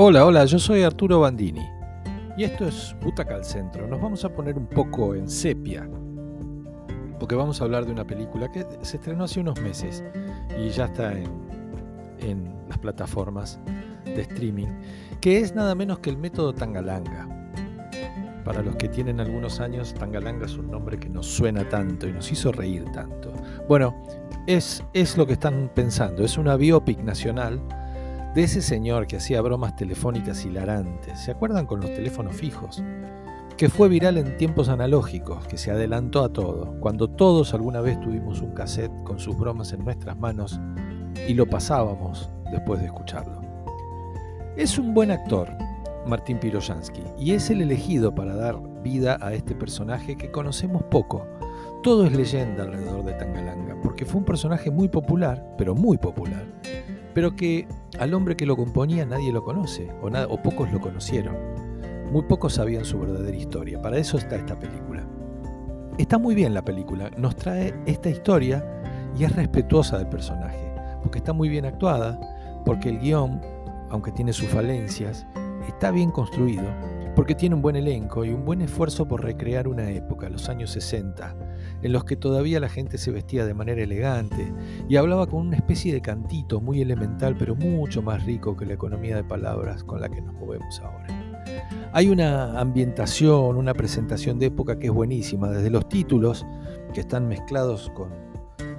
Hola, 0.00 0.24
hola, 0.24 0.44
yo 0.44 0.60
soy 0.60 0.84
Arturo 0.84 1.18
Bandini 1.18 1.68
y 2.36 2.44
esto 2.44 2.68
es 2.68 2.94
Butaca 3.02 3.34
al 3.34 3.44
Centro. 3.44 3.88
Nos 3.88 4.00
vamos 4.00 4.24
a 4.24 4.28
poner 4.28 4.56
un 4.56 4.68
poco 4.68 5.16
en 5.16 5.28
sepia 5.28 5.90
porque 7.18 7.34
vamos 7.34 7.60
a 7.60 7.64
hablar 7.64 7.84
de 7.84 7.90
una 7.90 8.06
película 8.06 8.48
que 8.48 8.64
se 8.82 8.98
estrenó 8.98 9.24
hace 9.24 9.40
unos 9.40 9.60
meses 9.60 10.04
y 10.56 10.68
ya 10.68 10.84
está 10.84 11.18
en, 11.18 11.28
en 12.20 12.54
las 12.68 12.78
plataformas 12.78 13.58
de 14.04 14.20
streaming, 14.20 14.68
que 15.20 15.40
es 15.40 15.56
nada 15.56 15.74
menos 15.74 15.98
que 15.98 16.10
el 16.10 16.16
método 16.16 16.54
Tangalanga. 16.54 17.50
Para 18.44 18.62
los 18.62 18.76
que 18.76 18.88
tienen 18.88 19.18
algunos 19.18 19.58
años, 19.58 19.94
Tangalanga 19.94 20.46
es 20.46 20.56
un 20.56 20.70
nombre 20.70 20.96
que 21.00 21.08
nos 21.08 21.26
suena 21.26 21.68
tanto 21.68 22.06
y 22.06 22.12
nos 22.12 22.30
hizo 22.30 22.52
reír 22.52 22.84
tanto. 22.92 23.32
Bueno, 23.66 24.00
es, 24.46 24.80
es 24.92 25.16
lo 25.16 25.26
que 25.26 25.32
están 25.32 25.72
pensando, 25.74 26.24
es 26.24 26.38
una 26.38 26.54
biopic 26.54 27.00
nacional 27.00 27.60
de 28.38 28.44
ese 28.44 28.62
señor 28.62 29.08
que 29.08 29.16
hacía 29.16 29.42
bromas 29.42 29.74
telefónicas 29.74 30.44
hilarantes. 30.44 31.18
¿Se 31.18 31.32
acuerdan 31.32 31.66
con 31.66 31.80
los 31.80 31.92
teléfonos 31.92 32.36
fijos? 32.36 32.80
Que 33.56 33.68
fue 33.68 33.88
viral 33.88 34.16
en 34.16 34.36
tiempos 34.36 34.68
analógicos, 34.68 35.44
que 35.48 35.58
se 35.58 35.72
adelantó 35.72 36.22
a 36.22 36.32
todo, 36.32 36.78
cuando 36.78 37.08
todos 37.08 37.52
alguna 37.52 37.80
vez 37.80 38.00
tuvimos 38.00 38.40
un 38.40 38.52
cassette 38.52 38.92
con 39.02 39.18
sus 39.18 39.36
bromas 39.36 39.72
en 39.72 39.84
nuestras 39.84 40.16
manos 40.16 40.60
y 41.26 41.34
lo 41.34 41.46
pasábamos 41.46 42.30
después 42.52 42.78
de 42.78 42.86
escucharlo. 42.86 43.40
Es 44.56 44.78
un 44.78 44.94
buen 44.94 45.10
actor, 45.10 45.50
Martín 46.06 46.38
Piroyansky, 46.38 47.02
y 47.18 47.32
es 47.32 47.50
el 47.50 47.60
elegido 47.60 48.14
para 48.14 48.36
dar 48.36 48.56
vida 48.84 49.18
a 49.20 49.32
este 49.32 49.56
personaje 49.56 50.16
que 50.16 50.30
conocemos 50.30 50.84
poco. 50.84 51.26
Todo 51.82 52.06
es 52.06 52.12
leyenda 52.12 52.62
alrededor 52.62 53.04
de 53.04 53.14
Tangalanga, 53.14 53.74
porque 53.82 54.04
fue 54.04 54.20
un 54.20 54.24
personaje 54.24 54.70
muy 54.70 54.86
popular, 54.86 55.44
pero 55.58 55.74
muy 55.74 55.98
popular, 55.98 56.46
pero 57.18 57.34
que 57.34 57.66
al 57.98 58.14
hombre 58.14 58.36
que 58.36 58.46
lo 58.46 58.56
componía 58.56 59.04
nadie 59.04 59.32
lo 59.32 59.42
conoce, 59.42 59.90
o, 60.00 60.40
pocos 60.40 60.70
lo 60.70 60.80
conocieron. 60.80 61.36
Muy 62.12 62.22
pocos 62.22 62.54
sabían 62.54 62.84
su 62.84 63.00
verdadera 63.00 63.36
historia. 63.36 63.82
Para 63.82 63.98
eso 63.98 64.18
está 64.18 64.36
esta 64.36 64.56
película. 64.56 65.04
Está 65.98 66.16
muy 66.16 66.36
bien 66.36 66.54
la 66.54 66.64
película, 66.64 67.10
nos 67.16 67.34
trae 67.34 67.74
esta 67.86 68.08
historia 68.08 68.64
y 69.18 69.24
es 69.24 69.34
respetuosa 69.34 69.98
del 69.98 70.06
personaje, 70.06 70.72
porque 71.02 71.18
está 71.18 71.32
muy 71.32 71.48
bien 71.48 71.64
actuada, 71.64 72.20
porque 72.64 72.90
el 72.90 73.00
guion, 73.00 73.40
aunque 73.90 74.12
tiene 74.12 74.32
sus 74.32 74.50
falencias, 74.50 75.26
está 75.66 75.90
bien 75.90 76.12
construido 76.12 76.68
porque 77.18 77.34
tiene 77.34 77.56
un 77.56 77.62
buen 77.62 77.74
elenco 77.74 78.24
y 78.24 78.30
un 78.30 78.44
buen 78.44 78.60
esfuerzo 78.60 79.08
por 79.08 79.24
recrear 79.24 79.66
una 79.66 79.90
época, 79.90 80.28
los 80.28 80.48
años 80.48 80.70
60, 80.70 81.34
en 81.82 81.92
los 81.92 82.04
que 82.04 82.14
todavía 82.14 82.60
la 82.60 82.68
gente 82.68 82.96
se 82.96 83.10
vestía 83.10 83.44
de 83.44 83.54
manera 83.54 83.82
elegante 83.82 84.54
y 84.88 84.94
hablaba 84.94 85.26
con 85.26 85.48
una 85.48 85.56
especie 85.56 85.92
de 85.92 86.00
cantito 86.00 86.60
muy 86.60 86.80
elemental 86.80 87.34
pero 87.36 87.56
mucho 87.56 88.02
más 88.02 88.24
rico 88.24 88.56
que 88.56 88.66
la 88.66 88.74
economía 88.74 89.16
de 89.16 89.24
palabras 89.24 89.82
con 89.82 90.00
la 90.00 90.08
que 90.08 90.20
nos 90.20 90.32
movemos 90.32 90.78
ahora. 90.78 91.08
Hay 91.92 92.08
una 92.08 92.60
ambientación, 92.60 93.56
una 93.56 93.74
presentación 93.74 94.38
de 94.38 94.46
época 94.46 94.78
que 94.78 94.86
es 94.86 94.92
buenísima, 94.92 95.50
desde 95.50 95.70
los 95.70 95.88
títulos 95.88 96.46
que 96.94 97.00
están 97.00 97.26
mezclados 97.26 97.90
con, 97.96 98.10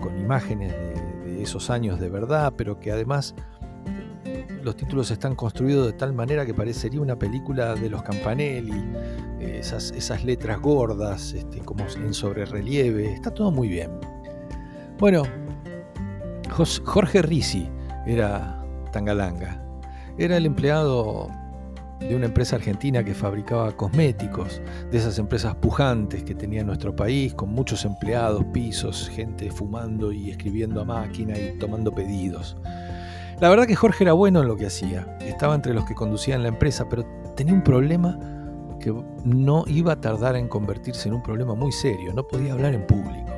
con 0.00 0.18
imágenes 0.18 0.72
de, 0.72 1.30
de 1.34 1.42
esos 1.44 1.70
años 1.70 2.00
de 2.00 2.08
verdad, 2.08 2.52
pero 2.56 2.80
que 2.80 2.90
además 2.90 3.36
los 4.64 4.76
títulos 4.76 5.10
están 5.10 5.34
construidos 5.34 5.86
de 5.86 5.92
tal 5.92 6.14
manera 6.14 6.46
que 6.46 6.54
parecería 6.54 7.00
una 7.00 7.18
película 7.18 7.74
de 7.74 7.90
los 7.90 8.02
Campanelli, 8.02 8.82
eh, 9.38 9.60
esas, 9.60 10.24
letras 10.24 10.58
gordas, 10.58 11.34
este, 11.34 11.60
como 11.60 11.84
en 11.96 12.14
sobre 12.14 12.46
relieve, 12.46 13.12
está 13.12 13.30
todo 13.30 13.50
muy 13.50 13.68
bien. 13.68 13.90
Bueno, 14.98 15.24
Jorge 16.50 17.20
Risi 17.20 17.68
era 18.06 18.64
Tangalanga, 18.90 19.62
era 20.16 20.38
el 20.38 20.46
empleado 20.46 21.28
de 22.00 22.16
una 22.16 22.26
empresa 22.26 22.56
argentina 22.56 23.04
que 23.04 23.14
fabricaba 23.14 23.76
cosméticos, 23.76 24.62
de 24.90 24.98
esas 24.98 25.18
empresas 25.18 25.54
pujantes 25.56 26.22
que 26.24 26.34
tenía 26.34 26.64
nuestro 26.64 26.96
país, 26.96 27.34
con 27.34 27.50
muchos 27.50 27.84
empleados, 27.84 28.44
pisos, 28.46 29.10
gente 29.10 29.50
fumando 29.50 30.10
y 30.10 30.30
escribiendo 30.30 30.80
a 30.80 30.84
máquina 30.84 31.38
y 31.38 31.58
tomando 31.58 31.92
pedidos. 31.94 32.56
La 33.40 33.48
verdad 33.48 33.66
que 33.66 33.74
Jorge 33.74 34.04
era 34.04 34.12
bueno 34.12 34.42
en 34.42 34.48
lo 34.48 34.56
que 34.56 34.66
hacía, 34.66 35.16
estaba 35.20 35.54
entre 35.54 35.74
los 35.74 35.84
que 35.84 35.94
conducían 35.94 36.42
la 36.42 36.48
empresa, 36.48 36.88
pero 36.88 37.04
tenía 37.34 37.52
un 37.52 37.64
problema 37.64 38.18
que 38.78 38.94
no 39.24 39.64
iba 39.66 39.92
a 39.92 40.00
tardar 40.00 40.36
en 40.36 40.46
convertirse 40.46 41.08
en 41.08 41.14
un 41.14 41.22
problema 41.22 41.54
muy 41.54 41.72
serio, 41.72 42.12
no 42.14 42.26
podía 42.26 42.52
hablar 42.52 42.74
en 42.74 42.86
público. 42.86 43.32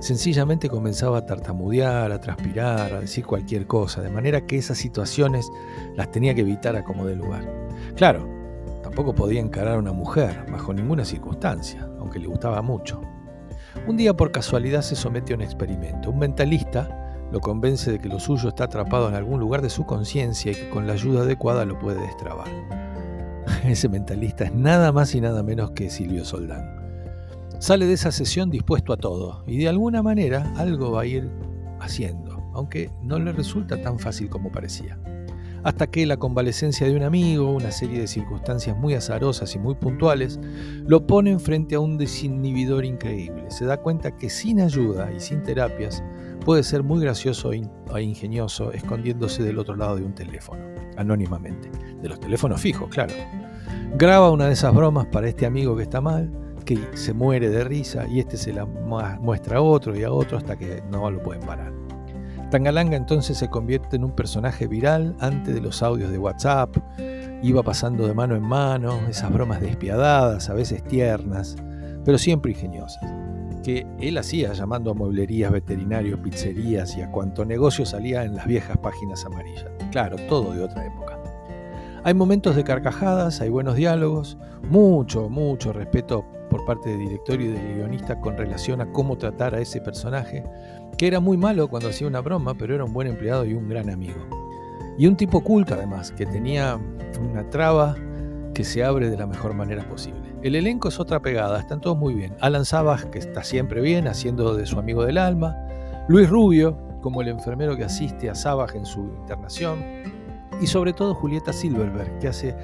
Sencillamente 0.00 0.70
comenzaba 0.70 1.18
a 1.18 1.26
tartamudear, 1.26 2.10
a 2.12 2.20
transpirar, 2.20 2.94
a 2.94 3.00
decir 3.00 3.26
cualquier 3.26 3.66
cosa, 3.66 4.00
de 4.00 4.10
manera 4.10 4.46
que 4.46 4.56
esas 4.56 4.78
situaciones 4.78 5.50
las 5.94 6.10
tenía 6.10 6.34
que 6.34 6.42
evitar 6.42 6.76
a 6.76 6.84
como 6.84 7.04
de 7.04 7.16
lugar. 7.16 7.44
Claro, 7.96 8.26
tampoco 8.82 9.14
podía 9.14 9.40
encarar 9.40 9.74
a 9.74 9.78
una 9.78 9.92
mujer, 9.92 10.46
bajo 10.50 10.72
ninguna 10.72 11.04
circunstancia, 11.04 11.86
aunque 11.98 12.18
le 12.18 12.28
gustaba 12.28 12.62
mucho. 12.62 13.02
Un 13.86 13.96
día 13.96 14.16
por 14.16 14.30
casualidad 14.30 14.82
se 14.82 14.96
somete 14.96 15.32
a 15.32 15.36
un 15.36 15.42
experimento. 15.42 16.10
Un 16.10 16.18
mentalista 16.20 16.97
lo 17.30 17.40
convence 17.40 17.92
de 17.92 17.98
que 17.98 18.08
lo 18.08 18.20
suyo 18.20 18.48
está 18.48 18.64
atrapado 18.64 19.08
en 19.08 19.14
algún 19.14 19.40
lugar 19.40 19.62
de 19.62 19.70
su 19.70 19.84
conciencia 19.84 20.52
y 20.52 20.54
que 20.54 20.70
con 20.70 20.86
la 20.86 20.94
ayuda 20.94 21.22
adecuada 21.22 21.64
lo 21.64 21.78
puede 21.78 22.00
destrabar. 22.00 22.48
Ese 23.64 23.88
mentalista 23.88 24.44
es 24.44 24.54
nada 24.54 24.92
más 24.92 25.14
y 25.14 25.20
nada 25.20 25.42
menos 25.42 25.72
que 25.72 25.90
Silvio 25.90 26.24
Soldán. 26.24 26.78
Sale 27.58 27.86
de 27.86 27.94
esa 27.94 28.12
sesión 28.12 28.50
dispuesto 28.50 28.92
a 28.92 28.96
todo 28.96 29.42
y 29.46 29.58
de 29.58 29.68
alguna 29.68 30.02
manera 30.02 30.52
algo 30.56 30.92
va 30.92 31.02
a 31.02 31.06
ir 31.06 31.28
haciendo, 31.80 32.50
aunque 32.54 32.90
no 33.02 33.18
le 33.18 33.32
resulta 33.32 33.80
tan 33.82 33.98
fácil 33.98 34.28
como 34.28 34.52
parecía. 34.52 34.98
Hasta 35.62 35.88
que 35.88 36.06
la 36.06 36.16
convalecencia 36.16 36.86
de 36.86 36.96
un 36.96 37.02
amigo, 37.02 37.50
una 37.50 37.70
serie 37.70 38.00
de 38.00 38.06
circunstancias 38.06 38.76
muy 38.76 38.94
azarosas 38.94 39.54
y 39.54 39.58
muy 39.58 39.74
puntuales, 39.74 40.38
lo 40.86 41.06
ponen 41.06 41.40
frente 41.40 41.74
a 41.74 41.80
un 41.80 41.98
desinhibidor 41.98 42.84
increíble. 42.84 43.50
Se 43.50 43.64
da 43.64 43.78
cuenta 43.78 44.16
que 44.16 44.30
sin 44.30 44.60
ayuda 44.60 45.12
y 45.12 45.20
sin 45.20 45.42
terapias 45.42 46.02
puede 46.44 46.62
ser 46.62 46.82
muy 46.82 47.00
gracioso 47.00 47.52
e 47.52 48.02
ingenioso 48.02 48.72
escondiéndose 48.72 49.42
del 49.42 49.58
otro 49.58 49.76
lado 49.76 49.96
de 49.96 50.04
un 50.04 50.14
teléfono, 50.14 50.62
anónimamente. 50.96 51.70
De 52.00 52.08
los 52.08 52.20
teléfonos 52.20 52.60
fijos, 52.60 52.88
claro. 52.88 53.14
Graba 53.96 54.30
una 54.30 54.46
de 54.46 54.52
esas 54.52 54.74
bromas 54.74 55.06
para 55.06 55.28
este 55.28 55.46
amigo 55.46 55.76
que 55.76 55.82
está 55.82 56.00
mal, 56.00 56.30
que 56.64 56.78
se 56.94 57.14
muere 57.14 57.48
de 57.48 57.64
risa 57.64 58.06
y 58.06 58.20
este 58.20 58.36
se 58.36 58.52
la 58.52 58.66
muestra 58.66 59.56
a 59.56 59.62
otro 59.62 59.96
y 59.96 60.04
a 60.04 60.12
otro 60.12 60.36
hasta 60.36 60.56
que 60.56 60.82
no 60.90 61.10
lo 61.10 61.22
pueden 61.22 61.42
parar. 61.42 61.72
Tangalanga 62.50 62.96
entonces 62.96 63.36
se 63.36 63.50
convierte 63.50 63.96
en 63.96 64.04
un 64.04 64.12
personaje 64.12 64.66
viral 64.66 65.14
antes 65.20 65.54
de 65.54 65.60
los 65.60 65.82
audios 65.82 66.10
de 66.10 66.18
WhatsApp, 66.18 66.76
iba 67.42 67.62
pasando 67.62 68.06
de 68.06 68.14
mano 68.14 68.36
en 68.36 68.42
mano, 68.42 69.00
esas 69.08 69.32
bromas 69.32 69.60
despiadadas, 69.60 70.48
a 70.48 70.54
veces 70.54 70.82
tiernas, 70.84 71.56
pero 72.04 72.16
siempre 72.16 72.52
ingeniosas 72.52 73.04
que 73.62 73.86
él 74.00 74.16
hacía 74.16 74.54
llamando 74.54 74.92
a 74.92 74.94
mueblerías, 74.94 75.52
veterinarios, 75.52 76.20
pizzerías 76.20 76.96
y 76.96 77.02
a 77.02 77.10
cuanto 77.10 77.44
negocio 77.44 77.84
salía 77.84 78.24
en 78.24 78.34
las 78.34 78.46
viejas 78.46 78.78
páginas 78.78 79.26
amarillas. 79.26 79.66
Claro, 79.90 80.16
todo 80.28 80.54
de 80.54 80.62
otra 80.62 80.86
época. 80.86 81.18
Hay 82.02 82.14
momentos 82.14 82.56
de 82.56 82.64
carcajadas, 82.64 83.42
hay 83.42 83.50
buenos 83.50 83.74
diálogos, 83.74 84.38
mucho, 84.62 85.28
mucho 85.28 85.74
respeto 85.74 86.24
por 86.48 86.64
parte 86.64 86.90
del 86.90 87.00
directorio 87.00 87.46
y 87.46 87.52
del 87.52 87.74
guionista 87.74 88.20
con 88.20 88.36
relación 88.36 88.80
a 88.80 88.90
cómo 88.92 89.16
tratar 89.16 89.54
a 89.54 89.60
ese 89.60 89.80
personaje, 89.80 90.44
que 90.96 91.06
era 91.06 91.20
muy 91.20 91.36
malo 91.36 91.68
cuando 91.68 91.88
hacía 91.88 92.06
una 92.06 92.20
broma, 92.20 92.54
pero 92.54 92.74
era 92.74 92.84
un 92.84 92.92
buen 92.92 93.08
empleado 93.08 93.44
y 93.44 93.54
un 93.54 93.68
gran 93.68 93.90
amigo. 93.90 94.20
Y 94.98 95.06
un 95.06 95.16
tipo 95.16 95.40
culto 95.42 95.74
además, 95.74 96.10
que 96.10 96.26
tenía 96.26 96.78
una 97.20 97.48
traba 97.50 97.96
que 98.54 98.64
se 98.64 98.82
abre 98.82 99.08
de 99.08 99.16
la 99.16 99.26
mejor 99.26 99.54
manera 99.54 99.88
posible. 99.88 100.34
El 100.42 100.54
elenco 100.54 100.88
es 100.88 100.98
otra 100.98 101.20
pegada, 101.20 101.58
están 101.58 101.80
todos 101.80 101.96
muy 101.96 102.14
bien. 102.14 102.34
Alan 102.40 102.64
Sabas, 102.64 103.04
que 103.06 103.18
está 103.18 103.44
siempre 103.44 103.80
bien, 103.80 104.08
haciendo 104.08 104.54
de 104.54 104.66
su 104.66 104.78
amigo 104.78 105.04
del 105.04 105.18
alma. 105.18 105.56
Luis 106.08 106.28
Rubio, 106.28 106.76
como 107.00 107.22
el 107.22 107.28
enfermero 107.28 107.76
que 107.76 107.84
asiste 107.84 108.30
a 108.30 108.34
Sabaj 108.34 108.74
en 108.74 108.86
su 108.86 109.00
internación. 109.20 109.84
Y 110.60 110.66
sobre 110.66 110.92
todo 110.92 111.14
Julieta 111.14 111.52
Silverberg, 111.52 112.18
que 112.18 112.28
hace 112.28 112.56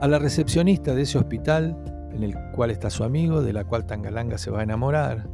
a 0.00 0.08
la 0.08 0.18
recepcionista 0.18 0.94
de 0.94 1.02
ese 1.02 1.18
hospital 1.18 1.76
en 2.14 2.22
el 2.22 2.34
cual 2.52 2.70
está 2.70 2.90
su 2.90 3.04
amigo, 3.04 3.42
de 3.42 3.52
la 3.52 3.64
cual 3.64 3.86
Tangalanga 3.86 4.38
se 4.38 4.50
va 4.50 4.60
a 4.60 4.62
enamorar, 4.62 5.28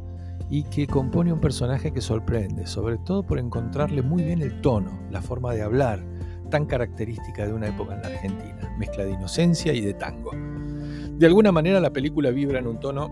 y 0.49 0.63
que 0.63 0.87
compone 0.87 1.31
un 1.31 1.39
personaje 1.39 1.91
que 1.91 2.01
sorprende, 2.01 2.65
sobre 2.65 2.97
todo 2.97 3.23
por 3.23 3.39
encontrarle 3.39 4.01
muy 4.01 4.23
bien 4.23 4.41
el 4.41 4.61
tono, 4.61 4.99
la 5.11 5.21
forma 5.21 5.53
de 5.53 5.61
hablar, 5.61 6.03
tan 6.49 6.65
característica 6.65 7.45
de 7.45 7.53
una 7.53 7.67
época 7.67 7.95
en 7.95 8.01
la 8.01 8.07
Argentina, 8.07 8.75
mezcla 8.77 9.05
de 9.05 9.11
inocencia 9.11 9.73
y 9.73 9.81
de 9.81 9.93
tango. 9.93 10.31
De 10.33 11.25
alguna 11.25 11.51
manera 11.51 11.79
la 11.79 11.91
película 11.91 12.31
vibra 12.31 12.59
en 12.59 12.67
un 12.67 12.79
tono 12.79 13.11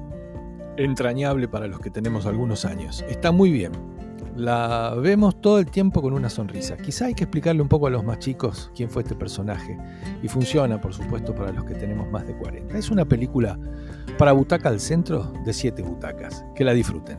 entrañable 0.77 1.47
para 1.47 1.67
los 1.67 1.79
que 1.79 1.89
tenemos 1.89 2.25
algunos 2.25 2.65
años. 2.65 3.03
Está 3.09 3.31
muy 3.31 3.51
bien. 3.51 3.71
La 4.37 4.93
vemos 4.95 5.41
todo 5.41 5.57
el 5.57 5.65
tiempo 5.65 5.99
con 5.99 6.13
una 6.13 6.29
sonrisa. 6.29 6.77
Quizá 6.77 7.07
hay 7.07 7.15
que 7.15 7.23
explicarle 7.23 7.59
un 7.59 7.67
poco 7.67 7.87
a 7.87 7.89
los 7.89 8.03
más 8.03 8.19
chicos 8.19 8.71
quién 8.75 8.87
fue 8.87 9.01
este 9.01 9.15
personaje. 9.15 9.75
Y 10.21 10.27
funciona, 10.27 10.79
por 10.79 10.93
supuesto, 10.93 11.33
para 11.33 11.51
los 11.51 11.65
que 11.65 11.73
tenemos 11.73 12.07
más 12.11 12.27
de 12.27 12.37
40. 12.37 12.77
Es 12.77 12.91
una 12.91 13.03
película 13.03 13.57
para 14.19 14.33
butaca 14.33 14.69
al 14.69 14.79
centro 14.79 15.33
de 15.43 15.53
siete 15.53 15.81
butacas. 15.81 16.45
Que 16.55 16.63
la 16.63 16.73
disfruten. 16.73 17.17